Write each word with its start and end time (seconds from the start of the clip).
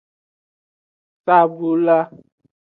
Sable. 1.25 1.97